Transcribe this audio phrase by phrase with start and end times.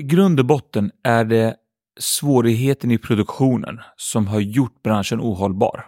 [0.00, 1.56] i grund och botten är det
[1.98, 5.86] svårigheten i produktionen som har gjort branschen ohållbar.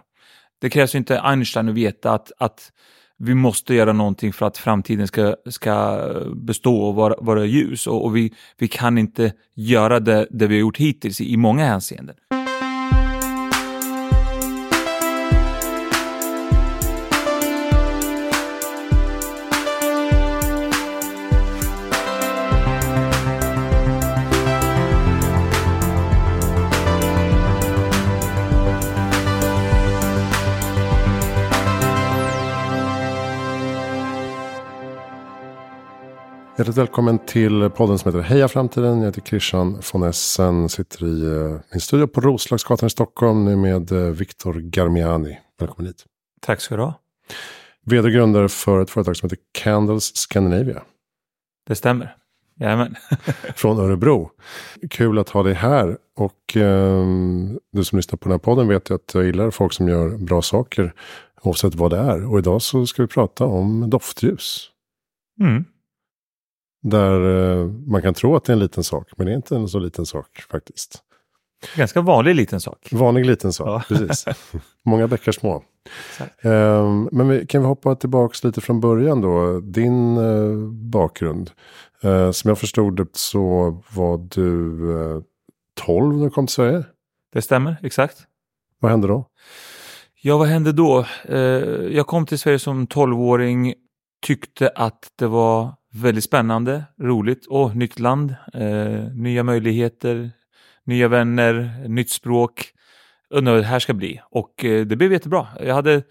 [0.60, 2.72] Det krävs inte Einstein att veta att, att
[3.18, 7.86] vi måste göra någonting för att framtiden ska, ska bestå och vara, vara ljus.
[7.86, 11.36] Och, och vi, vi kan inte göra det, det vi har gjort hittills i, i
[11.36, 12.16] många hänseenden.
[36.62, 38.98] Hjärtligt välkommen till podden som heter Heja Framtiden.
[38.98, 40.68] Jag heter Christian von Essen.
[40.68, 45.38] Sitter i uh, min studio på Roslagsgatan i Stockholm nu med uh, Viktor Garmiani.
[45.60, 46.04] Välkommen hit.
[46.40, 46.94] Tack ska du ha.
[47.86, 50.82] Vd och grundare för ett företag som heter Candles Scandinavia.
[51.66, 52.16] Det stämmer.
[52.60, 52.94] Jajamän.
[53.56, 54.30] Från Örebro.
[54.90, 55.98] Kul att ha dig här.
[56.16, 57.06] Och uh,
[57.72, 60.08] du som lyssnar på den här podden vet ju att jag gillar folk som gör
[60.08, 60.94] bra saker.
[61.42, 62.32] Oavsett vad det är.
[62.32, 64.68] Och idag så ska vi prata om doftljus.
[65.40, 65.64] Mm.
[66.82, 69.56] Där eh, man kan tro att det är en liten sak, men det är inte
[69.56, 71.02] en så liten sak faktiskt.
[71.76, 72.88] Ganska vanlig liten sak.
[72.92, 73.82] Vanlig liten sak, ja.
[73.96, 74.24] precis.
[74.84, 75.62] Många bäckar små.
[76.42, 79.60] Um, men vi, kan vi hoppa tillbaka lite från början då?
[79.60, 81.50] Din uh, bakgrund.
[82.04, 84.50] Uh, som jag förstod det så var du
[84.90, 85.22] uh,
[85.80, 86.84] 12 när du kom till Sverige.
[87.32, 88.16] Det stämmer, exakt.
[88.80, 89.26] Vad hände då?
[90.22, 91.06] Ja, vad hände då?
[91.90, 93.74] jag kom till Sverige som 12-åring,
[94.26, 97.46] tyckte att det var Väldigt spännande, roligt.
[97.48, 100.30] Åh, nytt land, eh, nya möjligheter,
[100.84, 102.72] nya vänner, nytt språk.
[103.30, 104.20] Undrar vad det här ska bli.
[104.30, 105.46] Och eh, det blev jättebra.
[105.60, 106.02] Jag hade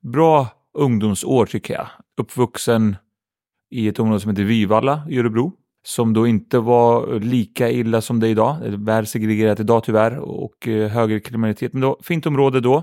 [0.00, 1.86] bra ungdomsår tycker jag.
[2.16, 2.96] Uppvuxen
[3.70, 5.52] i ett område som heter Vivalla i Örebro.
[5.84, 8.56] Som då inte var lika illa som det är idag.
[8.60, 11.72] Det är väl segregerat idag tyvärr och eh, högre kriminalitet.
[11.72, 12.82] Men då, fint område då.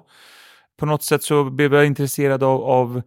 [0.80, 3.02] På något sätt så blev jag intresserad av, av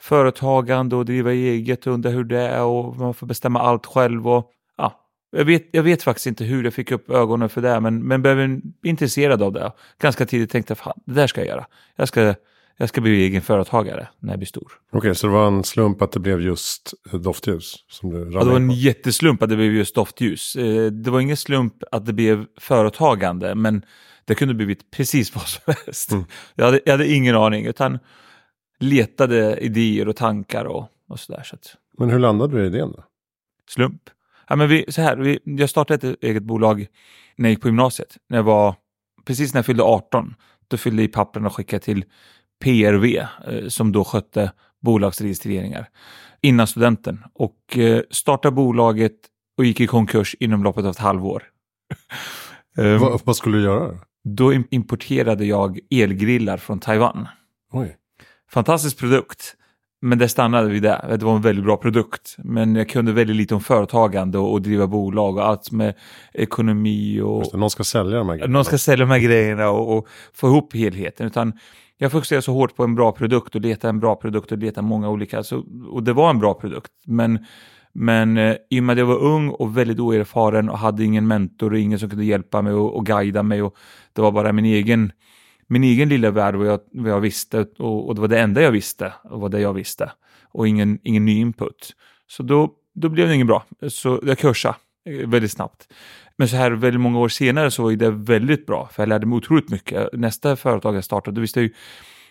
[0.00, 4.28] företagande och driva eget och undra hur det är och man får bestämma allt själv.
[4.28, 5.00] Och, ja,
[5.30, 8.22] jag, vet, jag vet faktiskt inte hur jag fick upp ögonen för det, men, men
[8.22, 9.72] blev intresserad av det.
[10.00, 11.66] Ganska tidigt tänkte jag, det där ska jag göra.
[11.96, 12.34] Jag ska,
[12.76, 14.72] jag ska bli egen företagare när jag blir stor.
[14.88, 17.84] Okej, okay, så det var en slump att det blev just doftljus?
[17.88, 20.56] Som du ja, det var en jätteslump att det blev just doftljus.
[20.56, 23.84] Eh, det var ingen slump att det blev företagande, men
[24.24, 26.12] det kunde blivit precis vad som helst.
[26.12, 26.24] Mm.
[26.54, 27.98] Jag, hade, jag hade ingen aning, utan
[28.80, 31.42] letade idéer och tankar och, och sådär.
[31.42, 31.76] Så att...
[31.98, 33.04] Men hur landade du i idén då?
[33.68, 34.02] Slump.
[34.48, 36.86] Ja, men vi, så här, vi, jag startade ett eget bolag
[37.36, 38.16] när jag gick på gymnasiet.
[38.28, 38.74] När jag var,
[39.24, 40.34] precis när jag fyllde 18,
[40.68, 42.04] då fyllde jag i pappren och skickade till
[42.64, 45.88] PRV eh, som då skötte bolagsregistreringar
[46.40, 49.16] innan studenten och eh, startade bolaget
[49.58, 51.42] och gick i konkurs inom loppet av ett halvår.
[52.76, 53.98] um, Va, vad skulle du göra?
[54.24, 57.28] Då importerade jag elgrillar från Taiwan.
[57.72, 57.99] Oj
[58.52, 59.56] fantastisk produkt.
[60.02, 61.16] Men det stannade vid det.
[61.18, 62.36] Det var en väldigt bra produkt.
[62.38, 65.94] Men jag kunde väldigt lite om företagande och, och driva bolag och allt med
[66.32, 67.44] ekonomi och...
[67.52, 68.52] Det, någon ska sälja de här grejerna.
[68.52, 71.26] Någon ska sälja de här grejerna och, och få ihop helheten.
[71.26, 71.52] Utan
[71.98, 74.82] jag fokuserade så hårt på en bra produkt och leta en bra produkt och leta
[74.82, 75.42] många olika.
[75.42, 76.92] Så, och det var en bra produkt.
[77.06, 77.38] Men,
[77.92, 81.26] men eh, i och med att jag var ung och väldigt oerfaren och hade ingen
[81.26, 83.62] mentor och ingen som kunde hjälpa mig och, och guida mig.
[83.62, 83.76] Och
[84.12, 85.12] det var bara min egen
[85.70, 88.62] min egen lilla värld vad jag, vad jag visste och, och, det var det enda
[88.62, 91.96] jag visste och vad det jag visste och ingen, ingen ny input.
[92.26, 93.64] Så då, då blev det inget bra.
[93.88, 94.74] Så jag kursade
[95.06, 95.88] eh, väldigt snabbt.
[96.36, 99.26] Men så här väldigt många år senare så var det väldigt bra för jag lärde
[99.26, 100.08] mig otroligt mycket.
[100.12, 101.74] Nästa företag jag startade, då visste jag ju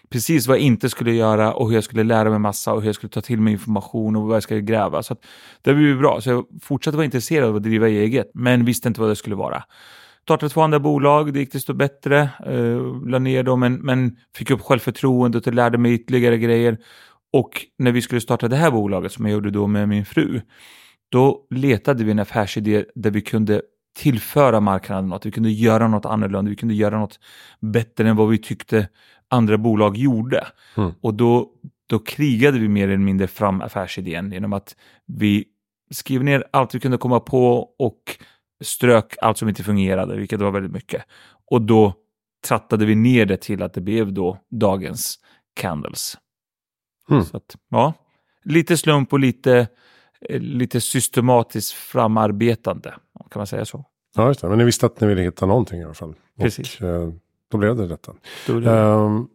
[0.09, 2.87] precis vad jag inte skulle göra och hur jag skulle lära mig massa och hur
[2.87, 5.03] jag skulle ta till mig information och vad jag skulle gräva.
[5.03, 5.15] Så
[5.61, 6.21] det blev bra.
[6.21, 9.35] Så jag fortsatte vara intresserad av att driva eget, men visste inte vad det skulle
[9.35, 9.63] vara
[10.29, 12.29] startade två andra bolag, det gick desto bättre.
[12.45, 16.77] Eh, la ner dem, men, men fick upp självförtroendet och lärde mig ytterligare grejer.
[17.33, 20.41] Och när vi skulle starta det här bolaget som jag gjorde då med min fru,
[21.11, 23.61] då letade vi en affärsidé där vi kunde
[23.97, 25.25] tillföra marknaden något.
[25.25, 27.19] Vi kunde göra något annorlunda, vi kunde göra något
[27.59, 28.87] bättre än vad vi tyckte
[29.29, 30.47] andra bolag gjorde.
[30.77, 30.91] Mm.
[31.01, 31.49] Och då,
[31.89, 34.75] då krigade vi mer eller mindre fram affärsidén genom att
[35.05, 35.45] vi
[35.91, 38.01] skrev ner allt vi kunde komma på och
[38.61, 41.03] strök allt som inte fungerade, vilket var väldigt mycket.
[41.51, 41.93] Och då
[42.47, 45.19] trattade vi ner det till att det blev då dagens
[45.53, 46.17] Candles.
[47.09, 47.23] Mm.
[47.23, 47.93] Så att, ja,
[48.43, 49.67] lite slump och lite,
[50.21, 52.93] eh, lite systematiskt framarbetande,
[53.29, 53.85] kan man säga så.
[54.15, 54.49] Ja, just det.
[54.49, 56.15] Men ni visste att ni ville hitta någonting i alla fall.
[56.39, 56.81] Precis.
[56.81, 57.09] Och, eh,
[57.51, 58.13] då blev det detta.
[58.47, 58.71] Då det.
[58.71, 59.27] Um,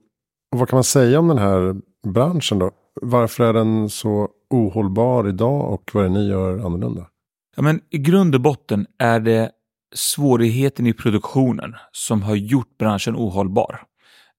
[0.52, 1.76] och vad kan man säga om den här
[2.06, 2.70] branschen då?
[3.02, 7.06] Varför är den så ohållbar idag och vad är det ni gör annorlunda?
[7.54, 9.50] Ja, men I grund och botten är det
[9.94, 13.82] svårigheten i produktionen som har gjort branschen ohållbar.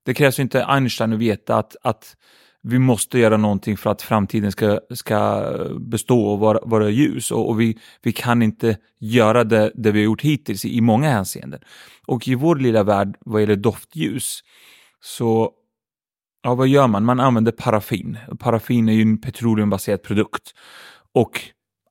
[0.05, 2.15] Det krävs inte Einstein att veta att, att
[2.61, 7.49] vi måste göra någonting för att framtiden ska, ska bestå och vara, vara ljus och,
[7.49, 11.09] och, vi, vi kan inte göra det, det vi har gjort hittills i, i många
[11.09, 11.59] hänseenden.
[12.07, 14.39] Och i vår lilla värld vad gäller doftljus
[15.01, 15.51] så
[16.43, 17.05] ja, vad gör man?
[17.05, 18.17] Man använder paraffin.
[18.39, 20.53] Paraffin är ju en petroleumbaserad produkt
[21.13, 21.41] och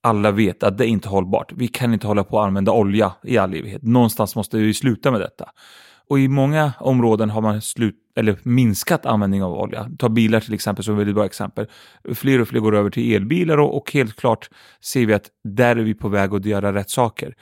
[0.04, 1.52] alla vet att det är inte hållbart.
[1.52, 3.82] Vi kan inte hålla på att använda olja i all evighet.
[3.82, 5.50] Någonstans måste vi sluta med detta.
[6.08, 9.90] Och i många områden har man slut, eller minskat användning av olja.
[9.98, 11.66] Ta bilar till exempel som ett väldigt bra exempel.
[12.14, 14.48] Fler och fler går över till elbilar och, och helt klart
[14.80, 17.34] ser vi att där är vi på väg att göra rätt saker.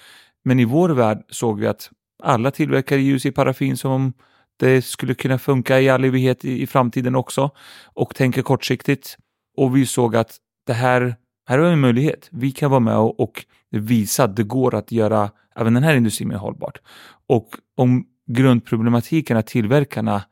[0.44, 1.90] Men i vår värld såg vi att
[2.22, 4.12] alla tillverkar ljus i paraffin som om
[4.58, 7.50] det skulle kunna funka i all evighet i, i framtiden också
[7.84, 9.16] och tänker kortsiktigt.
[9.56, 10.36] Och vi såg att
[10.66, 12.28] det här, här är en möjlighet.
[12.32, 15.94] Vi kan vara med och, och visa att det går att göra även den här
[15.94, 16.78] industrin mer hållbart.
[17.26, 20.22] Och om grundproblematiken att tillverkarna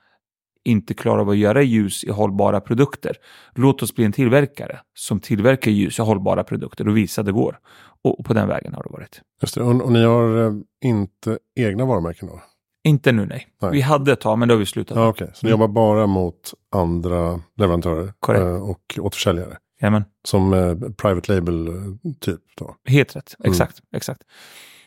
[0.65, 3.17] inte klarar av att göra ljus i hållbara produkter.
[3.55, 7.33] Låt oss bli en tillverkare som tillverkar ljus i hållbara produkter och visa att det
[7.33, 7.59] går.
[8.05, 9.21] Och på den vägen har det varit.
[9.43, 10.53] Just det, och, och ni har eh,
[10.85, 12.43] inte egna varumärken då?
[12.85, 13.49] Inte nu nej.
[13.63, 13.71] nej.
[13.73, 15.29] Vi hade ett tag men det har vi slutat ja, okay.
[15.35, 18.43] Så ni jobbar bara mot andra leverantörer Korrekt.
[18.43, 19.57] Eh, och återförsäljare?
[19.81, 20.05] Jajamän.
[20.25, 21.75] Som eh, private label eh,
[22.21, 22.41] typ?
[22.89, 23.53] Helt rätt, mm.
[23.53, 23.81] exakt.
[23.81, 23.97] Mm.
[23.97, 24.23] exakt.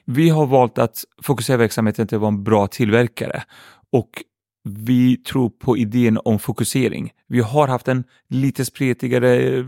[0.05, 3.43] Vi har valt att fokusera verksamheten till att vara en bra tillverkare
[3.91, 4.09] och
[4.69, 7.11] vi tror på idén om fokusering.
[7.27, 9.65] Vi har haft en lite spretigare eh,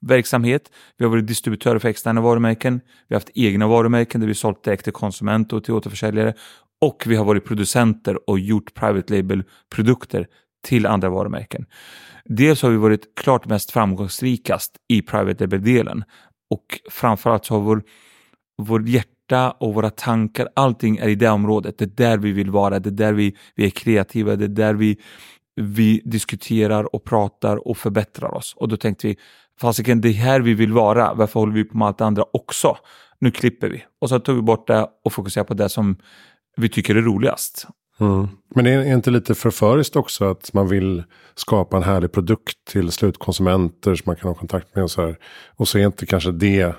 [0.00, 0.70] verksamhet.
[0.96, 2.80] Vi har varit distributörer för externa varumärken.
[3.08, 6.34] Vi har haft egna varumärken där vi sålt direkt till konsument och till återförsäljare.
[6.80, 10.26] Och vi har varit producenter och gjort private label-produkter
[10.64, 11.66] till andra varumärken.
[12.28, 16.04] Dels har vi varit klart mest framgångsrikast i private label-delen
[16.50, 17.82] och framförallt så har vår,
[18.62, 21.78] vår hjärta och våra tankar, allting är i det området.
[21.78, 24.48] Det är där vi vill vara, det är där vi, vi är kreativa, det är
[24.48, 24.98] där vi,
[25.56, 28.54] vi diskuterar och pratar och förbättrar oss.
[28.56, 29.16] Och då tänkte vi,
[29.60, 32.24] fasiken det är här vi vill vara, varför håller vi på med allt det andra
[32.32, 32.76] också?
[33.18, 33.84] Nu klipper vi.
[34.00, 35.96] Och så tog vi bort det och fokuserade på det som
[36.56, 37.66] vi tycker är roligast.
[38.00, 38.28] Mm.
[38.54, 41.02] Men är det inte lite förföriskt också att man vill
[41.34, 45.16] skapa en härlig produkt till slutkonsumenter som man kan ha kontakt med och så här.
[45.56, 46.74] Och så är inte kanske det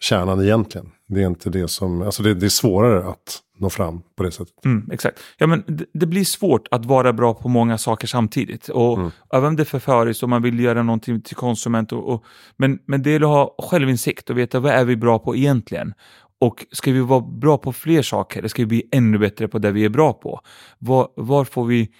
[0.00, 0.90] kärnan egentligen.
[1.08, 4.30] Det är inte det som, alltså det, det är svårare att nå fram på det
[4.30, 4.64] sättet.
[4.64, 5.20] Mm, exakt.
[5.38, 8.68] Ja, men det, det, blir svårt att vara bra på många saker samtidigt.
[8.68, 9.10] Och mm.
[9.32, 11.92] Även om det är förföriskt och man vill göra någonting till konsument.
[11.92, 12.24] Och, och,
[12.56, 15.94] men, men det gäller att ha självinsikt och veta vad är vi bra på egentligen.
[16.44, 19.58] Och ska vi vara bra på fler saker, eller ska vi bli ännu bättre på
[19.58, 20.40] det vi är bra på?
[20.78, 21.90] Var, var får vi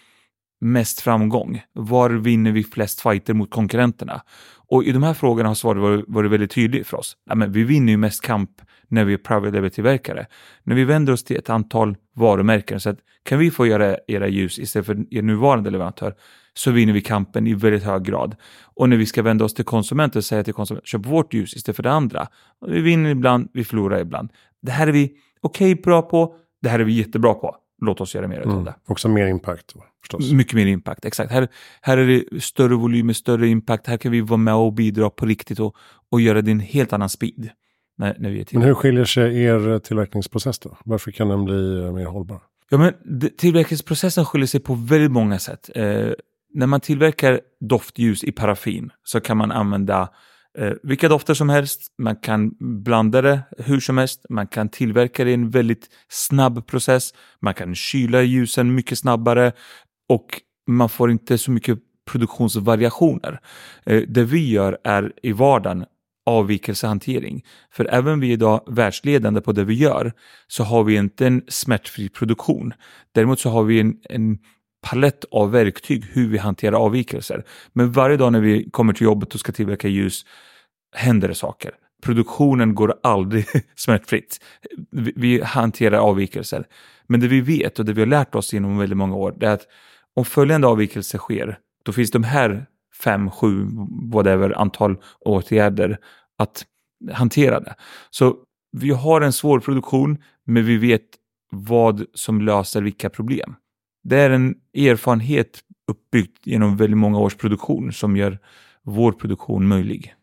[0.61, 1.63] mest framgång?
[1.73, 4.23] Var vinner vi flest fighter mot konkurrenterna?
[4.69, 7.17] Och i de här frågorna har svaret varit, varit väldigt tydligt för oss.
[7.29, 8.51] Ja, men vi vinner ju mest kamp
[8.89, 10.27] när vi är private label-tillverkare.
[10.63, 14.29] När vi vänder oss till ett antal varumärken så att kan vi få göra era
[14.29, 16.15] ljus istället för er nuvarande leverantör
[16.55, 18.37] så vinner vi kampen i väldigt hög grad.
[18.63, 21.55] Och när vi ska vända oss till konsumenter och säga till konsumenter köp vårt ljus
[21.55, 22.27] istället för det andra.
[22.67, 24.33] Vi vinner ibland, vi förlorar ibland.
[24.63, 28.01] Det här är vi okej okay, bra på, det här är vi jättebra på låt
[28.01, 28.57] oss göra mer mm.
[28.57, 28.75] av det.
[28.87, 30.33] Också mer impact förstås.
[30.33, 31.33] Mycket mer impact, exakt.
[31.33, 31.49] Här,
[31.81, 33.87] här är det större volymer, större impact.
[33.87, 35.77] Här kan vi vara med och bidra på riktigt och,
[36.11, 37.51] och göra det i en helt annan speed.
[37.97, 40.77] När, när vi är men hur skiljer sig er tillverkningsprocess då?
[40.85, 42.41] Varför kan den bli mer hållbar?
[42.69, 42.93] Ja, men
[43.37, 45.71] tillverkningsprocessen skiljer sig på väldigt många sätt.
[45.75, 46.11] Eh,
[46.55, 50.09] när man tillverkar doftljus i paraffin så kan man använda
[50.59, 51.81] eh, vilka dofter som helst.
[51.99, 54.27] Man kan blanda det hur som helst.
[54.29, 57.15] Man kan tillverka det i en väldigt snabb process.
[57.41, 59.53] Man kan kyla ljusen mycket snabbare
[60.09, 61.79] och man får inte så mycket
[62.11, 63.41] produktionsvariationer.
[63.87, 65.85] Eh, det vi gör är i vardagen
[66.27, 67.45] avvikelsehantering.
[67.73, 70.13] För även vi är idag världsledande på det vi gör
[70.47, 72.73] så har vi inte en smärtfri produktion.
[73.13, 74.39] Däremot så har vi en, en
[74.85, 77.45] palett av verktyg hur vi hanterar avvikelser.
[77.73, 80.25] Men varje dag när vi kommer till jobbet och ska tillverka ljus
[80.97, 81.71] händer det saker.
[82.03, 84.45] Produktionen går aldrig smärtfritt.
[84.93, 86.67] Vi, hanterar avvikelser.
[87.07, 89.51] Men det vi vet och det vi har lärt oss inom väldigt många år är
[89.51, 89.67] att
[90.17, 92.67] om följande avvikelse sker, då finns de här
[93.05, 93.69] fem, sju,
[94.13, 95.99] whatever antal åtgärder
[96.39, 96.65] att
[97.13, 97.75] hantera det.
[98.11, 98.37] Så
[98.73, 101.07] vi har en svår produktion, men vi vet
[101.51, 103.57] vad som löser vilka problem.
[104.05, 108.39] Det är en erfarenhet uppbyggd genom väldigt många års produktion som gör
[108.83, 110.15] vår produktion möjlig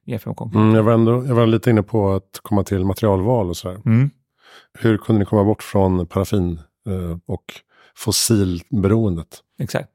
[0.56, 3.82] Mm, jag, var ändå, jag var lite inne på att komma till materialval och sådär.
[3.86, 4.10] Mm.
[4.80, 7.44] Hur kunde ni komma bort från paraffin eh, och
[7.96, 9.40] fossilberoendet?
[9.60, 9.90] Exakt.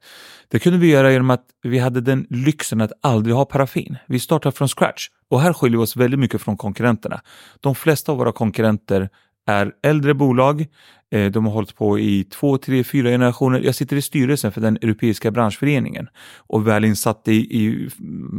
[0.47, 3.97] Det kunde vi göra genom att vi hade den lyxen att aldrig ha paraffin.
[4.07, 7.21] Vi startar från scratch och här skiljer vi oss väldigt mycket från konkurrenterna.
[7.59, 9.09] De flesta av våra konkurrenter
[9.47, 10.65] är äldre bolag.
[11.11, 13.59] Eh, de har hållit på i två, tre, fyra generationer.
[13.59, 17.89] Jag sitter i styrelsen för den europeiska branschföreningen och väl insatt i, i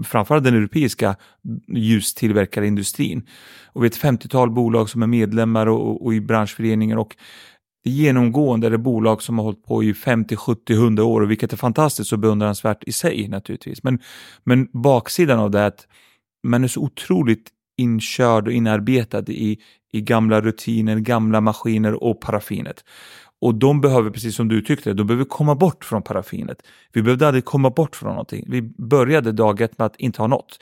[0.05, 1.17] framförallt den europeiska
[1.69, 3.27] ljustillverkarindustrin.
[3.67, 7.17] Och vi är ett 50-tal bolag som är medlemmar och, och i branschföreningen och
[7.85, 11.57] genomgående är det bolag som har hållit på i 50, 70, 100 år, vilket är
[11.57, 13.83] fantastiskt och beundransvärt i sig naturligtvis.
[13.83, 13.99] Men,
[14.45, 15.87] men baksidan av det är att
[16.47, 17.49] man är så otroligt
[17.79, 19.59] inkörd och inarbetad i,
[19.93, 22.85] i gamla rutiner, gamla maskiner och paraffinet.
[23.41, 26.63] Och de behöver, precis som du tyckte, de behöver komma bort från paraffinet.
[26.93, 28.45] Vi behövde aldrig komma bort från någonting.
[28.49, 30.59] Vi började dag ett med att inte ha något.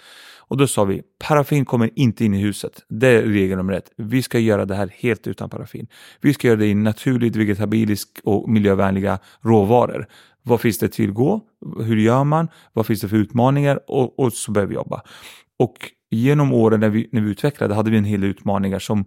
[0.48, 2.82] Och då sa vi, paraffin kommer inte in i huset.
[2.88, 3.90] Det är regel nummer ett.
[3.96, 5.86] Vi ska göra det här helt utan paraffin.
[6.20, 10.06] Vi ska göra det i naturligt, vegetabilisk och miljövänliga råvaror.
[10.42, 11.40] Vad finns det tillgå?
[11.80, 12.48] Hur gör man?
[12.72, 13.80] Vad finns det för utmaningar?
[13.86, 15.02] Och, och så börjar vi jobba.
[15.58, 15.74] Och
[16.10, 19.04] genom åren när vi, när vi utvecklade hade vi en hel del utmaningar som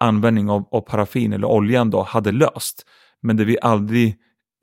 [0.00, 2.86] användning av, av paraffin eller oljan då hade löst.
[3.20, 4.08] Men där vi aldrig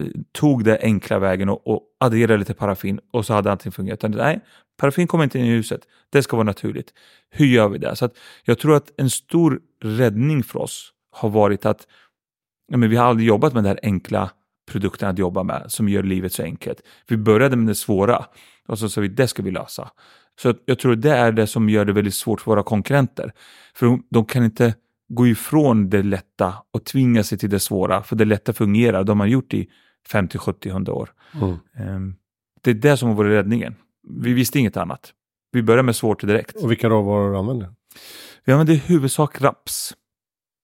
[0.04, 4.04] eh, tog den enkla vägen och, och adderade lite paraffin och så hade allting fungerat.
[4.04, 4.40] nej,
[4.78, 5.82] paraffin kommer inte in i huset.
[6.10, 6.94] Det ska vara naturligt.
[7.30, 7.96] Hur gör vi det?
[7.96, 11.88] Så att jag tror att en stor räddning för oss har varit att
[12.72, 14.30] ja, men vi har aldrig jobbat med det här enkla
[14.70, 16.82] produkten att jobba med som gör livet så enkelt.
[17.08, 18.26] Vi började med det svåra
[18.68, 19.90] och så sa vi det ska vi lösa.
[20.42, 23.34] Så jag tror det är det som gör det väldigt svårt för våra konkurrenter.
[23.76, 24.76] För de kan inte
[25.10, 29.04] gå ifrån det lätta och tvinga sig till det svåra, för det lätta fungerar.
[29.04, 29.68] De har gjort i
[30.08, 31.10] 50, 70, 100 år.
[31.42, 31.58] Mm.
[31.76, 32.16] Ehm,
[32.62, 33.76] det är det som har varit räddningen.
[34.10, 35.14] Vi visste inget annat.
[35.52, 36.56] Vi började med svårt direkt.
[36.56, 37.74] Och vilka råvaror använder ni?
[38.46, 39.94] Vi använder i huvudsak raps.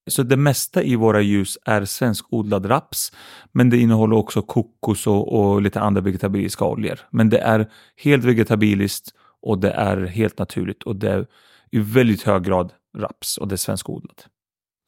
[0.08, 3.12] Så det mesta i våra ljus är svenskodlad raps,
[3.52, 7.00] men det innehåller också kokos och, och lite andra vegetabiliska oljor.
[7.10, 7.72] Men det är
[8.04, 11.28] helt vegetabiliskt och det är helt naturligt och det är
[11.72, 14.28] i väldigt hög grad raps och det är svenskodlat.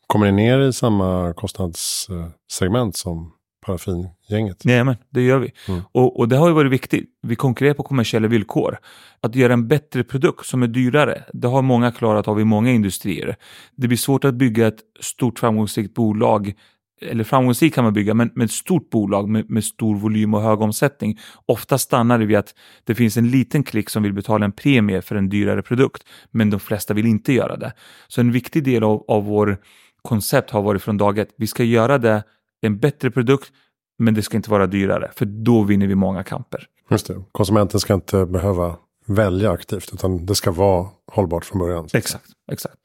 [0.08, 3.37] Kommer det ner i samma kostnadssegment som
[3.68, 4.62] paraffingänget?
[4.66, 5.52] Nej, men det gör vi.
[5.68, 5.82] Mm.
[5.92, 7.10] Och, och, det har ju varit viktigt.
[7.22, 8.78] Vi konkurrerar på kommersiella villkor.
[9.22, 12.72] Att göra en bättre produkt som är dyrare, det har många klarat av i många
[12.72, 13.36] industrier.
[13.76, 16.54] Det blir svårt att bygga ett stort framgångsrikt bolag
[17.02, 20.42] eller framgångsrikt kan man bygga, men med ett stort bolag med, med, stor volym och
[20.42, 21.20] hög omsättning.
[21.46, 25.02] Ofta stannar det vid att det finns en liten klick som vill betala en premie
[25.02, 27.74] för en dyrare produkt, men de flesta vill inte göra det.
[28.08, 29.58] Så en viktig del av, av vår
[30.02, 32.24] koncept har varit från dag ett, vi ska göra det
[32.62, 33.52] en bättre produkt,
[34.00, 36.66] men det ska inte vara dyrare, för då vinner vi många kamper.
[36.90, 41.88] Just det, konsumenten ska inte behöva välja aktivt, utan det ska vara hållbart från början.
[41.94, 42.76] Exakt, exakt.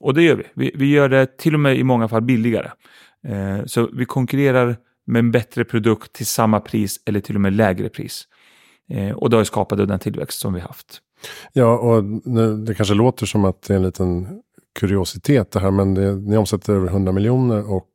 [0.00, 0.44] Och det gör vi.
[0.54, 0.72] vi.
[0.74, 2.70] Vi gör det till och med i många fall billigare.
[3.26, 7.52] Eh, så vi konkurrerar med en bättre produkt till samma pris eller till och med
[7.52, 8.24] lägre pris.
[8.90, 11.00] Eh, och det har skapat den tillväxt som vi haft.
[11.52, 14.42] Ja, och nu, det kanske låter som att det är en liten
[14.80, 17.90] kuriositet det här, men det, ni omsätter över 100 miljoner och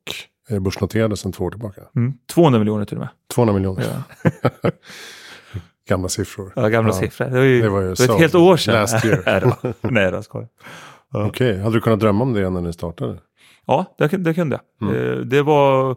[0.48, 1.80] är börsnoterade sedan två år tillbaka.
[1.96, 2.12] Mm.
[2.32, 3.08] 200 miljoner till och med.
[3.34, 3.84] 200 miljoner.
[4.62, 4.70] Ja.
[5.88, 6.52] gamla siffror.
[6.56, 7.00] Ja, gamla ja.
[7.00, 7.26] siffror.
[7.26, 8.74] Det var ju, det var ju det var ett helt år sedan.
[8.74, 9.74] Last year.
[9.80, 10.48] Nej, jag skojar.
[11.12, 11.26] Ja.
[11.26, 11.62] Okej, okay.
[11.62, 13.18] hade du kunnat drömma om det när ni startade?
[13.66, 14.88] Ja, det, det kunde jag.
[14.90, 15.12] Mm.
[15.12, 15.96] Eh, det var...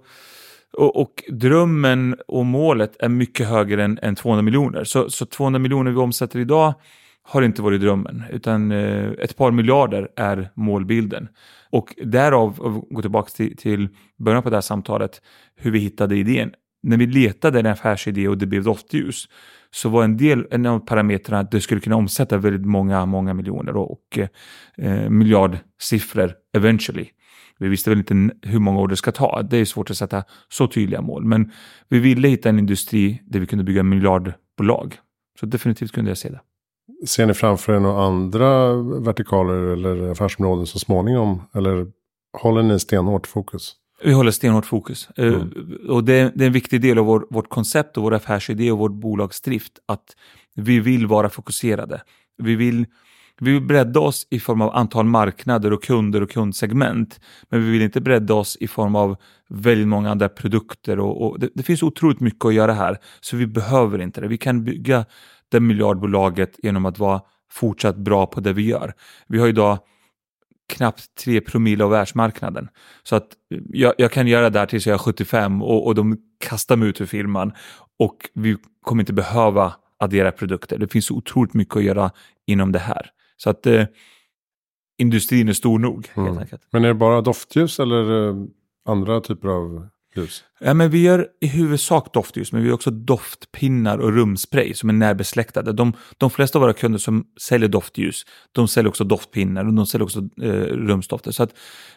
[0.73, 4.83] Och, och, drömmen och målet är mycket högre än, än 200 miljoner.
[4.83, 6.73] Så, så 200 miljoner vi omsätter idag
[7.27, 11.27] har inte varit drömmen, utan eh, ett par miljarder är målbilden.
[11.69, 12.57] Och därav,
[12.89, 15.21] gå tillbaka till, till början på det här samtalet,
[15.55, 16.51] hur vi hittade idén.
[16.83, 19.25] När vi letade en affärsidé och det blev doftljus,
[19.71, 23.33] så var en del en av parametrarna att det skulle kunna omsätta väldigt många, många
[23.33, 24.19] miljoner och, och
[24.77, 27.05] eh, miljardsiffror eventually.
[27.59, 29.41] Vi visste väl inte hur många år det ska ta.
[29.41, 31.25] Det är svårt att sätta så tydliga mål.
[31.25, 31.51] Men
[31.89, 34.97] vi ville hitta en industri där vi kunde bygga miljardbolag.
[35.39, 36.39] Så definitivt kunde jag se det.
[37.07, 41.41] Ser ni framför er några andra vertikaler eller affärsområden så småningom?
[41.53, 41.87] Eller
[42.37, 43.75] håller ni stenhårt fokus?
[44.03, 45.09] Vi håller stenhårt fokus.
[45.15, 45.77] Eh, mm.
[45.89, 48.71] och det är, det är, en viktig del av vår, vårt koncept och vår affärsidé
[48.71, 50.15] och vår bolagsdrift att
[50.55, 52.01] vi vill vara fokuserade.
[52.37, 52.85] Vi vill
[53.39, 57.19] vi vill bredda oss i form av antal marknader och kunder och kundsegment.
[57.49, 59.15] Men vi vill inte bredda oss i form av
[59.49, 60.99] väldigt många andra produkter.
[60.99, 64.27] Och, och det, det, finns otroligt mycket att göra här, så vi behöver inte det.
[64.27, 65.05] Vi kan bygga
[65.51, 68.93] det miljardbolaget genom att vara fortsatt bra på det vi gör.
[69.27, 69.79] Vi har idag
[70.69, 72.69] knappt 3 promille av världsmarknaden.
[73.03, 73.27] Så att
[73.69, 76.89] jag, jag, kan göra det här tills jag är 75 och, och de kastar mig
[76.89, 77.53] ut ur firman
[77.99, 80.77] och vi kommer inte behöva addera produkter.
[80.77, 82.11] Det finns så otroligt mycket att göra
[82.47, 83.09] inom det här.
[83.37, 83.85] Så att eh,
[84.97, 86.11] industrin är stor nog.
[86.15, 86.45] Mm.
[86.71, 88.33] Men är det bara doftljus eller
[88.85, 90.43] andra typer av ljus?
[90.59, 94.89] Ja, men vi gör i huvudsak doftljus, men vi gör också doftpinnar och rumspray som
[94.89, 95.73] är närbesläktade.
[95.73, 99.85] De, de flesta av våra kunder som säljer doftljus, de säljer också doftpinnar och de
[99.85, 101.31] säljer också eh, rumsdofter.
[101.31, 101.53] Så att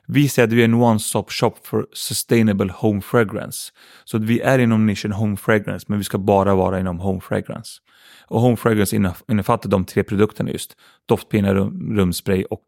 [0.06, 3.72] vi säger att vi är en one-stop shop for sustainable home fragrance.
[4.04, 7.20] Så att vi är inom nischen home fragrance, men vi ska bara vara inom home
[7.20, 7.80] fragrance.
[8.26, 8.96] Och home fragrance
[9.28, 10.76] innefattar de tre produkterna just.
[11.06, 12.66] Doftpinnar, rum, rumspray och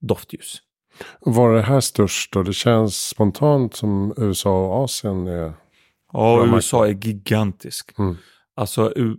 [0.00, 0.62] doftljus.
[1.20, 2.42] Var är det här störst då?
[2.42, 5.52] Det känns spontant som USA och Asien är...
[6.12, 7.98] Ja, USA är gigantisk.
[7.98, 8.16] Mm.
[8.56, 9.16] Alltså U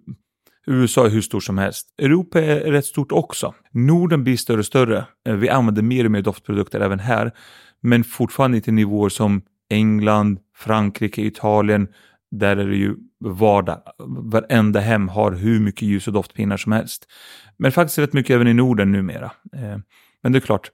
[0.68, 1.88] USA är hur stort som helst.
[1.98, 3.54] Europa är rätt stort också.
[3.72, 5.06] Norden blir större och större.
[5.28, 7.32] Eh, vi använder mer och mer doftprodukter även här.
[7.82, 11.88] Men fortfarande inte nivåer som England, Frankrike, Italien.
[12.32, 13.82] Där är det ju vardag.
[14.08, 17.08] Varenda hem har hur mycket ljus och doftpinnar som helst.
[17.58, 19.32] Men faktiskt rätt mycket även i Norden numera.
[19.54, 19.78] Eh,
[20.24, 20.70] men det är klart,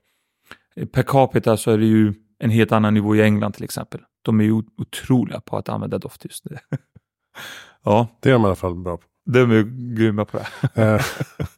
[0.92, 4.00] Per capita så är det ju en helt annan nivå i England till exempel.
[4.22, 6.42] De är ju otroliga på att använda doftljus.
[7.84, 8.08] ja.
[8.20, 9.04] Det är de i alla fall bra på.
[9.24, 10.82] De är grymma på det.
[10.82, 11.04] Eh,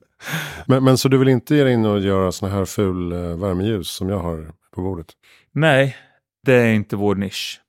[0.66, 3.18] men, men så du vill inte ge dig in och göra sådana här ful eh,
[3.18, 5.06] värmeljus som jag har på bordet?
[5.52, 5.96] Nej,
[6.42, 7.60] det är inte vår nisch.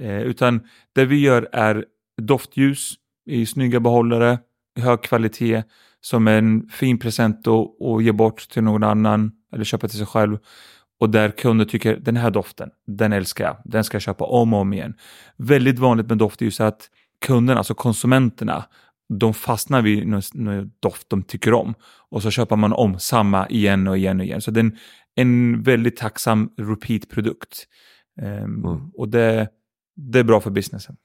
[0.00, 0.60] Eh, utan
[0.94, 1.84] det vi gör är
[2.22, 2.94] doftljus
[3.26, 4.38] i snygga behållare,
[4.80, 5.62] hög kvalitet,
[6.00, 10.38] som en fin present att ge bort till någon annan eller köpa till sig själv
[10.98, 14.54] och där kunder tycker den här doften, den älskar jag, den ska jag köpa om
[14.54, 14.94] och om igen.
[15.36, 16.90] Väldigt vanligt med doft är ju så att
[17.26, 18.64] kunderna, alltså konsumenterna,
[19.08, 21.74] de fastnar vid någon doft de tycker om
[22.10, 24.40] och så köper man om samma igen och igen och igen.
[24.40, 24.76] Så det är en,
[25.14, 27.66] en väldigt tacksam repeat-produkt.
[28.22, 28.90] Um, mm.
[28.94, 29.48] Och det,
[29.96, 30.96] det är bra för businessen.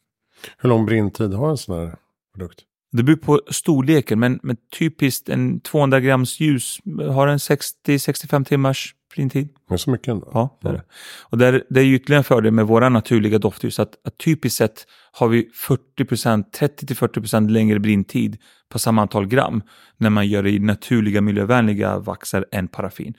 [0.57, 1.95] Hur lång brintid har en sån här
[2.35, 2.65] produkt?
[2.91, 6.79] Det beror på storleken, men, men typiskt en 200 grams ljus
[7.09, 9.49] har en 60-65 timmars printid.
[9.69, 10.31] Det är så mycket ändå.
[10.33, 10.83] Ja, det är det.
[11.21, 14.57] Och där, det är ju ytterligare en fördel med våra naturliga doftljus att, att typiskt
[14.57, 18.37] sett har vi 40 30-40% längre brintid
[18.69, 19.61] på samma antal gram
[19.97, 23.13] när man gör det i naturliga miljövänliga vaxer än paraffin.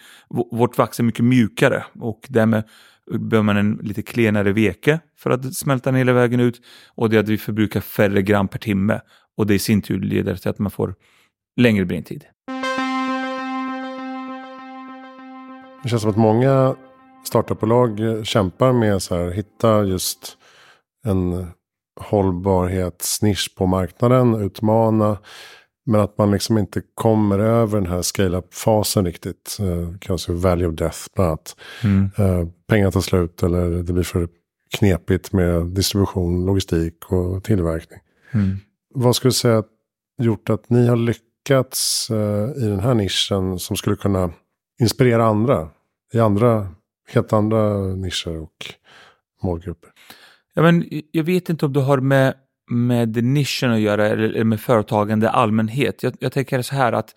[0.50, 2.64] Vårt vax är mycket mjukare och därmed
[3.10, 6.60] behöver man en lite klenare veke för att smälta den hela vägen ut
[6.94, 9.00] och det är att vi förbrukar färre gram per timme
[9.36, 10.94] och det i sin tur leder till att man får
[11.60, 12.24] längre brintid.
[15.82, 16.76] Det känns som att många
[17.24, 20.38] startupbolag kämpar med att hitta just
[21.06, 21.46] en
[22.00, 25.18] hållbarhetsnisch på marknaden, utmana.
[25.86, 29.56] Men att man liksom inte kommer över den här scale-up-fasen riktigt.
[29.60, 31.56] Eh, kallas ju value of death bland annat.
[31.84, 32.10] Mm.
[32.18, 34.28] Eh, pengar tar slut eller det blir för
[34.78, 38.00] knepigt med distribution, logistik och tillverkning.
[38.32, 38.56] Mm.
[38.94, 39.62] Vad skulle du säga
[40.22, 44.32] gjort att ni har lyckats eh, i den här nischen som skulle kunna
[44.80, 45.68] inspirera andra
[46.12, 46.68] i andra,
[47.08, 48.74] helt andra nischer och
[49.42, 49.90] målgrupper?
[50.54, 52.34] Ja, men jag vet inte om du har med,
[52.70, 56.02] med nischen att göra eller med företagande i allmänhet.
[56.02, 57.14] Jag, jag tänker så här att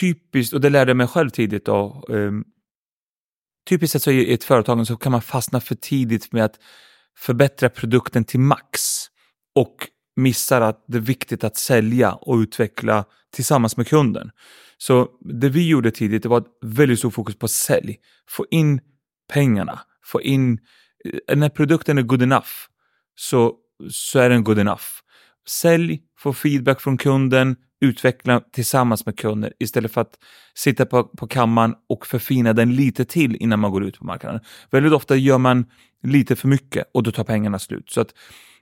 [0.00, 2.44] typiskt, och det lärde jag mig själv tidigt då, um,
[3.68, 6.58] typiskt sett så i ett företag så kan man fastna för tidigt med att
[7.18, 8.80] förbättra produkten till max
[9.54, 14.30] och missar att det är viktigt att sälja och utveckla tillsammans med kunden.
[14.78, 17.96] Så det vi gjorde tidigt det var ett väldigt stort fokus på sälj.
[18.28, 18.80] Få in
[19.32, 20.58] pengarna, få in...
[21.28, 22.48] Eh, när produkten är good enough
[23.14, 23.54] så,
[23.90, 24.84] så är den good enough.
[25.48, 30.18] Sälj, få feedback från kunden, utveckla tillsammans med kunder istället för att
[30.54, 34.40] sitta på, på kammaren och förfina den lite till innan man går ut på marknaden.
[34.70, 35.66] Väldigt ofta gör man
[36.02, 37.90] lite för mycket och då tar pengarna slut.
[37.90, 38.14] Så att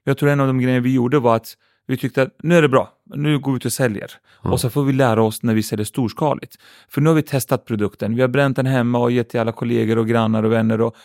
[0.05, 2.63] jag tror en av de grejer vi gjorde var att vi tyckte att nu är
[2.63, 4.13] det bra, nu går vi ut och säljer.
[4.43, 4.53] Mm.
[4.53, 6.57] Och så får vi lära oss när vi säljer storskaligt.
[6.89, 9.53] För nu har vi testat produkten, vi har bränt den hemma och gett till alla
[9.53, 10.81] kollegor och grannar och vänner.
[10.81, 10.97] Och,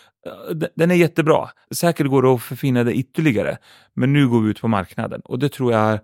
[0.52, 1.50] uh, den är jättebra.
[1.72, 3.58] Säkert går det att förfina det ytterligare.
[3.94, 5.22] Men nu går vi ut på marknaden.
[5.22, 6.00] Och det tror jag är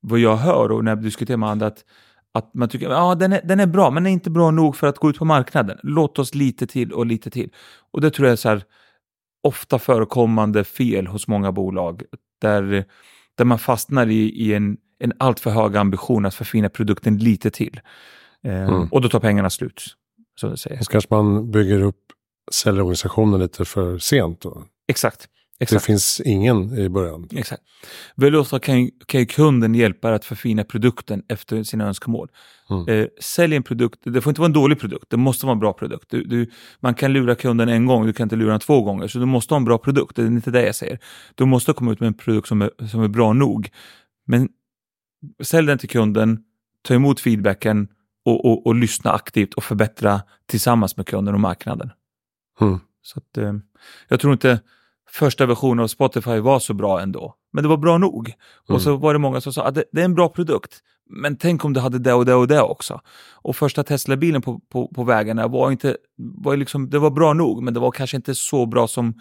[0.00, 1.84] vad jag hör och när jag diskuterar med andra att,
[2.34, 4.50] att man tycker att ja, den, är, den är bra, men den är inte bra
[4.50, 5.78] nog för att gå ut på marknaden.
[5.82, 7.50] Låt oss lite till och lite till.
[7.90, 8.62] Och det tror jag är så här,
[9.42, 12.02] ofta förekommande fel hos många bolag
[12.40, 12.84] där,
[13.34, 17.80] där man fastnar i, i en, en alltför hög ambition att förfina produkten lite till.
[18.44, 18.88] Eh, mm.
[18.90, 19.82] Och då tar pengarna slut.
[20.40, 22.12] Så så kanske man bygger upp
[22.52, 24.40] säljorganisationen lite för sent.
[24.40, 24.64] Då.
[24.88, 25.28] Exakt.
[25.60, 25.82] Exakt.
[25.82, 27.28] Det finns ingen i början.
[27.32, 27.62] Exakt.
[28.34, 32.28] Ofta kan, kan kunden hjälpa att förfina produkten efter sina önskemål.
[32.70, 32.88] Mm.
[32.88, 35.60] Eh, sälj en produkt, det får inte vara en dålig produkt, det måste vara en
[35.60, 36.10] bra produkt.
[36.10, 39.08] Du, du, man kan lura kunden en gång, du kan inte lura den två gånger,
[39.08, 40.98] så du måste ha en bra produkt, det är inte det jag säger.
[41.34, 43.70] Du måste komma ut med en produkt som är, som är bra nog.
[44.26, 44.48] Men
[45.42, 46.38] sälj den till kunden,
[46.82, 47.88] ta emot feedbacken
[48.24, 51.90] och, och, och lyssna aktivt och förbättra tillsammans med kunden och marknaden.
[52.60, 52.78] Mm.
[53.02, 53.52] Så att, eh,
[54.08, 54.60] jag tror inte
[55.12, 57.34] första versionen av Spotify var så bra ändå.
[57.52, 58.28] Men det var bra nog.
[58.28, 58.76] Mm.
[58.76, 60.80] Och så var det många som sa att det, det är en bra produkt.
[61.10, 63.00] Men tänk om du hade det och det och det också.
[63.32, 67.62] Och första Tesla-bilen på, på, på vägarna var inte, var liksom, det var bra nog,
[67.62, 69.14] men det var kanske inte så bra som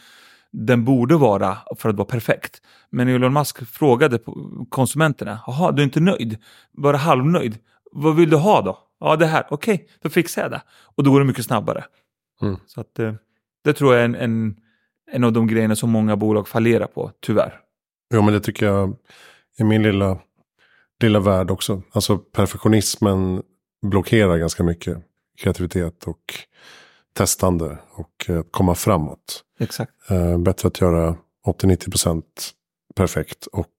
[0.52, 2.62] den borde vara för att vara perfekt.
[2.89, 4.19] Men Elon Musk frågade
[4.69, 6.38] konsumenterna, jaha, du är inte nöjd?
[6.78, 7.58] Bara halvnöjd?
[7.91, 8.80] Vad vill du ha då?
[8.99, 9.47] Ja, det här.
[9.49, 10.62] Okej, då fixar jag det.
[10.95, 11.86] Och då går det mycket snabbare.
[12.41, 12.58] Mm.
[12.65, 13.13] Så att, eh,
[13.63, 14.56] det tror jag är en, en,
[15.12, 17.60] en av de grejerna som många bolag fallerar på, tyvärr.
[18.10, 18.95] Ja, men det tycker jag
[19.58, 20.19] är min lilla,
[21.02, 21.82] lilla värld också.
[21.91, 23.43] Alltså perfektionismen
[23.82, 24.98] blockerar ganska mycket
[25.38, 26.34] kreativitet och
[27.13, 29.43] testande och eh, komma framåt.
[29.60, 29.91] Exakt.
[30.10, 31.15] Eh, bättre att göra
[31.48, 32.24] 80-90%
[32.95, 33.74] perfekt och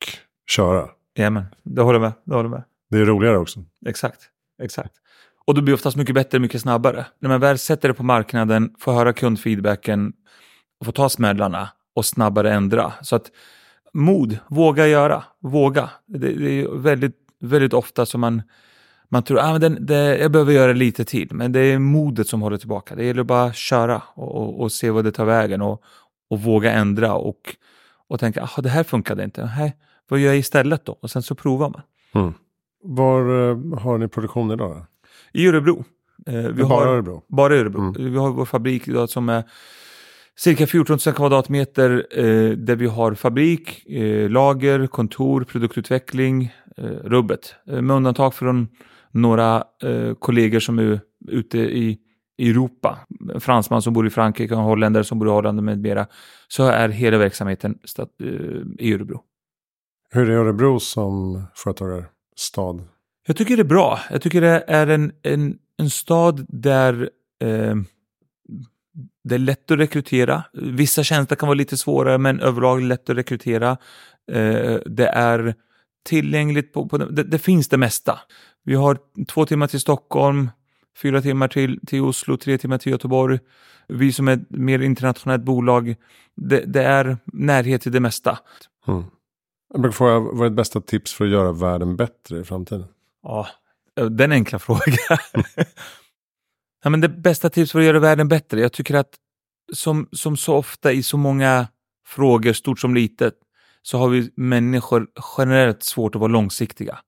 [0.51, 0.89] köra.
[1.15, 2.13] Jajamän, det håller med.
[2.25, 2.63] Det håller med.
[2.91, 3.65] Det är roligare också.
[3.87, 4.21] Exakt,
[4.63, 4.93] exakt.
[5.47, 7.07] Och det blir oftast mycket bättre, mycket snabbare.
[7.19, 10.13] När man väl sätter det på marknaden, får höra kundfeedbacken,
[10.81, 12.93] och får ta smällarna och snabbare ändra.
[13.03, 13.31] Så att
[13.93, 15.91] mod, våga göra, våga.
[16.07, 18.43] Det, det är väldigt, väldigt ofta som man,
[19.09, 22.29] man tror, ah, men den, det, jag behöver göra lite till, men det är modet
[22.29, 22.95] som håller tillbaka.
[22.95, 25.83] Det gäller bara att köra och, och, och se vad det tar vägen och,
[26.31, 27.57] och våga ändra och,
[28.09, 29.77] och tänka, ah, det här funkade inte, Nej,
[30.09, 30.99] vad gör jag istället då?
[31.01, 31.83] Och sen så provar man.
[32.13, 32.35] Mm.
[32.83, 34.71] Var eh, har ni produktion idag?
[34.71, 34.87] Då?
[35.33, 35.85] I Örebro.
[36.27, 37.23] Eh, vi bara har, Örebro?
[37.29, 37.81] Bara i Örebro.
[37.81, 38.13] Mm.
[38.13, 39.45] Vi har vår fabrik idag som är
[40.41, 47.55] cirka 14 000 kvadratmeter eh, där vi har fabrik, eh, lager, kontor, produktutveckling, eh, rubbet.
[47.67, 48.69] Eh, med undantag från
[49.11, 51.99] några eh, kollegor som är ute i
[52.39, 52.99] Europa,
[53.35, 56.07] en fransman som bor i Frankrike, en holländare som bor i Holland med mera,
[56.49, 58.27] så är hela verksamheten eh,
[58.79, 59.23] i Örebro.
[60.11, 62.85] Hur är Örebro som företagarstad?
[63.27, 63.99] Jag tycker det är bra.
[64.11, 67.11] Jag tycker det är en, en, en stad där
[69.25, 70.45] det är lätt att rekrytera.
[70.53, 73.71] Vissa tjänster kan vara lite svårare, men överlag lätt att rekrytera.
[74.33, 75.55] Eh, det är
[76.05, 78.19] tillgängligt på, på det, det finns det mesta.
[78.65, 78.99] Vi har
[79.29, 80.51] två timmar till Stockholm,
[81.03, 83.39] fyra timmar till, till Oslo, tre timmar till Göteborg.
[83.89, 85.95] Vi som är ett mer internationellt bolag,
[86.37, 88.39] det, det är närhet till det mesta.
[88.89, 89.05] Mm.
[89.73, 92.85] Jag brukar fråga, vad är ditt bästa tips för att göra världen bättre i framtiden?
[93.23, 93.47] Ja,
[94.11, 95.19] den enkla frågan
[96.83, 99.15] ja, men det bästa tipset för att göra världen bättre, jag tycker att
[99.73, 101.69] som, som så ofta i så många
[102.07, 103.35] frågor, stort som litet,
[103.83, 105.07] så har vi människor
[105.39, 106.99] generellt svårt att vara långsiktiga.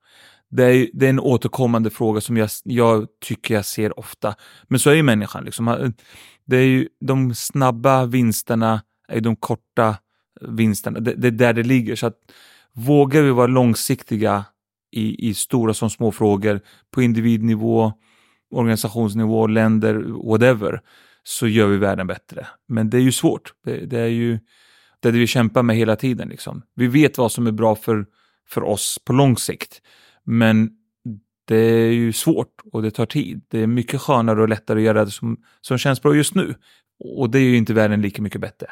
[0.51, 4.35] Det är, det är en återkommande fråga som jag, jag tycker jag ser ofta.
[4.69, 5.45] Men så är ju människan.
[5.45, 5.95] Liksom.
[6.45, 9.97] Det är ju, de snabba vinsterna är de korta
[10.41, 11.01] vinsterna.
[11.01, 11.97] Det, det är där det ligger.
[11.97, 12.17] Så att
[12.73, 14.45] vågar vi vara långsiktiga
[14.91, 17.93] i, i stora som små frågor på individnivå,
[18.53, 19.95] organisationsnivå, länder,
[20.29, 20.81] whatever,
[21.23, 22.47] så gör vi världen bättre.
[22.69, 23.55] Men det är ju svårt.
[23.65, 24.38] Det, det är ju
[25.01, 26.29] det vi kämpar med hela tiden.
[26.29, 26.62] Liksom.
[26.75, 28.07] Vi vet vad som är bra för,
[28.49, 29.83] för oss på lång sikt.
[30.25, 30.71] Men
[31.45, 33.43] det är ju svårt och det tar tid.
[33.49, 36.55] Det är mycket skönare och lättare att göra det som, som känns bra just nu.
[37.05, 38.67] Och det är ju inte världen lika mycket bättre.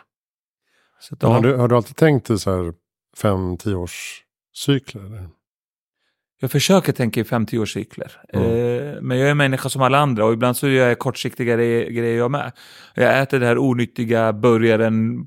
[1.11, 2.75] Att, har, du, har du alltid tänkt i så här
[3.17, 5.03] fem, tio års cykler?
[5.03, 5.29] Eller?
[6.41, 8.11] Jag försöker tänka i 50-årscykler.
[8.33, 8.47] Mm.
[8.47, 11.57] Eh, men jag är en människa som alla andra och ibland så gör jag kortsiktiga
[11.57, 12.53] grejer jag med.
[12.95, 15.27] Jag äter det här onyttiga burgaren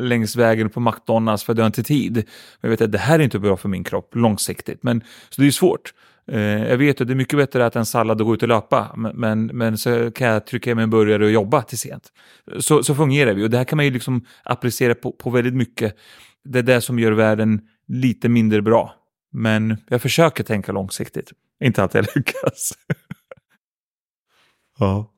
[0.00, 2.14] längs vägen på McDonalds för att jag inte tid.
[2.14, 2.24] Men
[2.60, 4.82] jag vet att det här är inte bra för min kropp långsiktigt.
[4.82, 5.92] Men, så det är svårt.
[6.32, 8.42] Eh, jag vet att det är mycket bättre att äta en sallad och gå ut
[8.42, 8.92] och löpa.
[8.96, 12.12] Men, men, men så kan jag trycka i mig en burgare och jobba till sent.
[12.58, 15.54] Så, så fungerar vi och det här kan man ju liksom applicera på, på väldigt
[15.54, 15.96] mycket.
[16.44, 18.94] Det är det som gör världen lite mindre bra.
[19.32, 21.32] Men jag försöker tänka långsiktigt.
[21.64, 22.72] Inte att jag lyckas.
[24.78, 25.10] ja.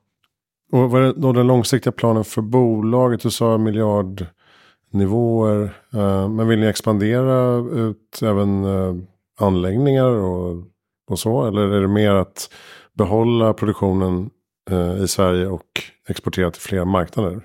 [0.73, 3.21] Och vad är då den långsiktiga planen för bolaget?
[3.21, 5.63] Du sa miljardnivåer.
[5.95, 8.95] Eh, men vill ni expandera ut även eh,
[9.39, 10.65] anläggningar och,
[11.11, 11.47] och så?
[11.47, 12.53] Eller är det mer att
[12.93, 14.31] behålla produktionen
[14.71, 17.41] eh, i Sverige och exportera till fler marknader?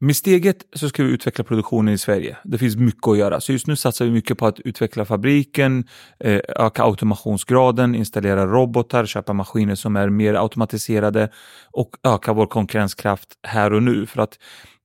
[0.00, 2.36] Med steget så ska vi utveckla produktionen i Sverige.
[2.44, 3.40] Det finns mycket att göra.
[3.40, 5.84] Så just nu satsar vi mycket på att utveckla fabriken,
[6.20, 11.28] eh, öka automationsgraden, installera robotar, köpa maskiner som är mer automatiserade
[11.70, 14.06] och öka vår konkurrenskraft här och nu.
[14.06, 14.38] För att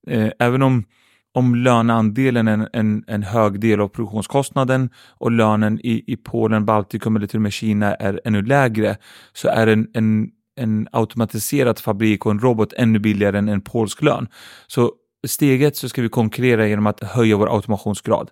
[0.08, 0.84] eh, även om,
[1.34, 6.66] om löneandelen är en, en, en, hög del av produktionskostnaden och lönen i, i Polen,
[6.66, 8.98] Baltikum eller till och med Kina är ännu lägre
[9.34, 14.02] så är en, en en automatiserad fabrik och en robot ännu billigare än en polsk
[14.02, 14.28] lön.
[14.68, 14.92] Så
[15.28, 18.32] steget så ska vi konkurrera genom att höja vår automationsgrad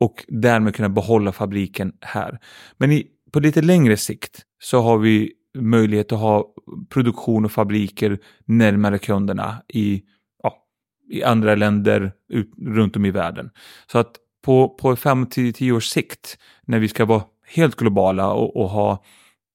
[0.00, 2.38] och därmed kunna behålla fabriken här.
[2.76, 6.54] Men i, på lite längre sikt så har vi möjlighet att ha
[6.88, 10.02] produktion och fabriker närmare kunderna i
[10.42, 10.54] ja,
[11.10, 13.50] i andra länder ut, runt om i världen.
[13.92, 18.68] Så att på, på 5-10 års sikt, när vi ska vara helt globala och, och
[18.70, 19.04] ha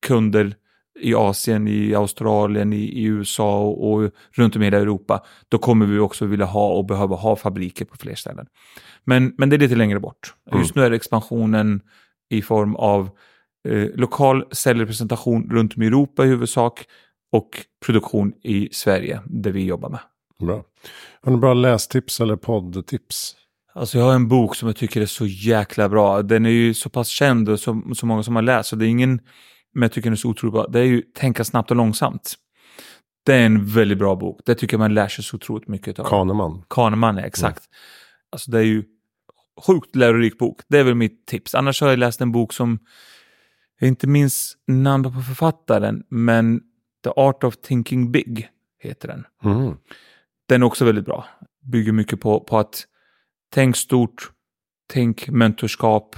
[0.07, 0.55] kunder
[0.99, 5.57] i Asien, i Australien, i, i USA och, och, runt om i hela Europa, då
[5.57, 8.45] kommer vi också vilja ha och behöva ha fabriker på fler ställen.
[9.03, 10.33] Men, men det är lite längre bort.
[10.51, 10.61] Mm.
[10.61, 11.81] Just nu är expansionen
[12.29, 13.09] i form av
[13.67, 16.85] eh, lokal säljrepresentation runt om i Europa i huvudsak
[17.31, 17.49] och
[17.85, 19.99] produktion i Sverige, där vi jobbar med.
[20.39, 20.63] Bra.
[21.21, 23.35] Har du bra lästips eller poddtips?
[23.73, 26.21] Alltså jag har en bok som jag tycker är så jäkla bra.
[26.21, 28.85] Den är ju så pass känd och så, så många som har läst, så det
[28.85, 29.19] är ingen
[29.75, 32.35] men jag tycker den är så otroligt bra, det är ju Tänka snabbt och långsamt.
[33.25, 34.41] Det är en väldigt bra bok.
[34.45, 36.03] Det tycker jag man lär sig så otroligt mycket av.
[36.03, 36.63] Kahneman.
[36.69, 37.65] Kahneman, exakt.
[37.65, 37.77] Mm.
[38.31, 38.83] Alltså det är ju
[39.67, 40.61] sjukt lärorik bok.
[40.67, 41.55] Det är väl mitt tips.
[41.55, 42.79] Annars har jag läst en bok som
[43.79, 46.61] jag inte minns namnet på författaren, men
[47.03, 49.25] The Art of Thinking Big heter den.
[49.43, 49.77] Mm.
[50.47, 51.25] Den är också väldigt bra.
[51.63, 52.85] Bygger mycket på, på att
[53.53, 54.31] tänk stort,
[54.87, 56.15] tänk mentorskap,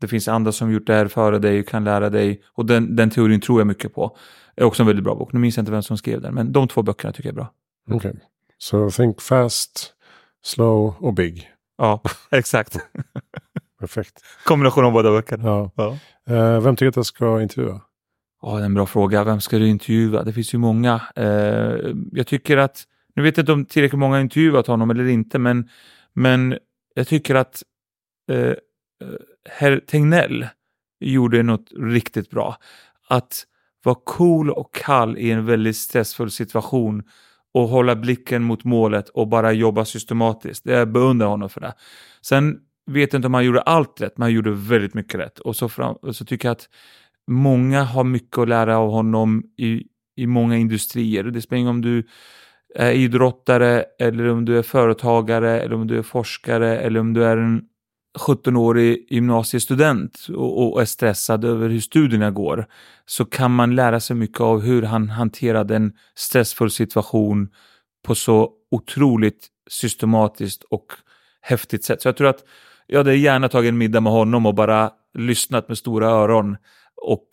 [0.00, 2.42] det finns andra som gjort det här före dig och kan lära dig.
[2.46, 4.16] Och den, den teorin tror jag mycket på.
[4.54, 5.32] Det är också en väldigt bra bok.
[5.32, 7.36] Nu minns jag inte vem som skrev den, men de två böckerna tycker jag är
[7.36, 7.52] bra.
[7.90, 7.96] Okej.
[7.96, 8.20] Okay.
[8.58, 9.94] Så so think fast,
[10.42, 11.50] slow och big.
[11.78, 12.78] Ja, exakt.
[13.80, 14.24] Perfekt.
[14.44, 15.44] Kombination av båda böckerna.
[15.48, 15.70] Ja.
[15.74, 15.96] ja.
[16.30, 17.80] Uh, vem tycker att jag ska intervjua?
[18.42, 19.24] Ja, det är en bra fråga.
[19.24, 20.22] Vem ska du intervjua?
[20.22, 21.00] Det finns ju många.
[21.18, 22.84] Uh, jag tycker att,
[23.14, 25.68] nu vet jag inte om tillräckligt många intervjuat honom eller inte, men,
[26.12, 26.58] men
[26.94, 27.62] jag tycker att
[28.32, 28.54] uh,
[29.48, 30.46] herr Tegnell
[31.00, 32.56] gjorde något riktigt bra.
[33.08, 33.44] Att
[33.84, 37.02] vara cool och kall i en väldigt stressfull situation
[37.54, 40.66] och hålla blicken mot målet och bara jobba systematiskt.
[40.66, 41.74] Jag beundrar honom för det.
[42.22, 45.38] Sen vet jag inte om han gjorde allt rätt, men han gjorde väldigt mycket rätt.
[45.38, 46.68] Och så, fram, och så tycker jag att
[47.26, 49.84] många har mycket att lära av honom i,
[50.16, 51.24] i många industrier.
[51.24, 52.06] Det spelar ingen om du
[52.74, 57.24] är idrottare eller om du är företagare eller om du är forskare eller om du
[57.24, 57.62] är en
[58.18, 62.66] 17-årig gymnasiestudent och, och, är stressad över hur studierna går
[63.06, 67.48] så kan man lära sig mycket av hur han hanterade en stressfull situation
[68.06, 70.86] på så otroligt systematiskt och
[71.40, 72.02] häftigt sätt.
[72.02, 72.44] Så jag tror att
[72.86, 76.56] jag hade gärna tagit en middag med honom och bara lyssnat med stora öron
[77.02, 77.26] och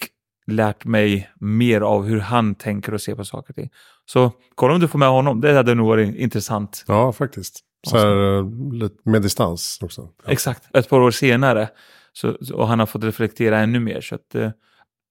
[0.47, 3.69] lärt mig mer av hur han tänker och ser på saker och ting.
[4.05, 6.83] Så kolla om du får med honom, det hade nog varit intressant.
[6.87, 7.66] Ja, faktiskt.
[7.87, 10.09] Så här, eh, med distans också.
[10.25, 10.31] Ja.
[10.31, 11.69] Exakt, ett par år senare.
[12.13, 14.01] Så, och han har fått reflektera ännu mer.
[14.01, 14.51] Så att, eh,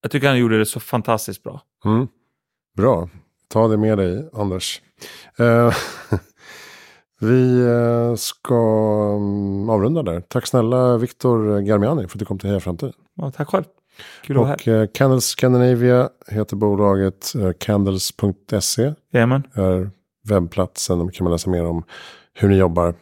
[0.03, 1.63] jag tycker han gjorde det så fantastiskt bra.
[1.85, 2.09] Mm.
[2.77, 3.09] Bra,
[3.49, 4.83] ta det med dig Anders.
[5.39, 5.75] Eh,
[7.21, 8.55] vi eh, ska
[9.17, 10.21] mm, avrunda där.
[10.21, 12.93] Tack snälla Viktor Garmiani för att du kom till Heja Framtid.
[13.17, 13.65] Ja, tack själv.
[14.23, 17.33] Kul att och eh, Candles Scandinavia heter bolaget.
[17.59, 19.91] Candles.se är
[20.29, 20.99] webbplatsen.
[20.99, 21.85] Där kan man läsa mer om
[22.37, 22.95] hur ni jobbar.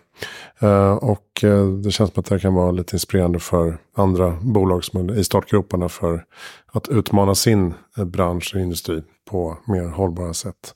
[0.60, 4.84] Eh, och eh, det känns som att det kan vara lite inspirerande för andra bolag
[4.84, 6.24] som är i startgroparna för
[6.72, 10.74] att utmana sin eh, bransch och industri på mer hållbara sätt.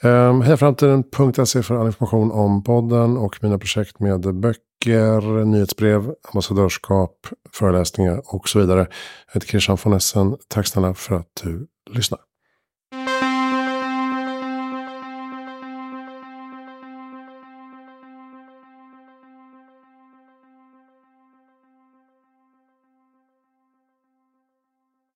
[0.00, 8.22] Ehm, Hejaframtiden.se för all information om podden och mina projekt med böcker, nyhetsbrev, ambassadörskap, föreläsningar
[8.34, 8.86] och så vidare.
[9.26, 10.36] Jag heter Christian von Essen.
[10.48, 12.20] Tack snälla för att du lyssnar.